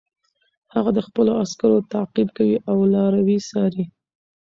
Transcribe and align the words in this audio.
هغه 0.73 0.89
د 0.97 0.99
خپلو 1.07 1.31
عسکرو 1.43 1.87
تعقیب 1.93 2.27
کوي 2.37 2.55
او 2.69 2.77
لاروي 2.93 3.37
څاري. 3.49 3.83